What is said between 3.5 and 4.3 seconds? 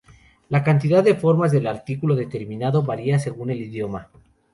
el idioma.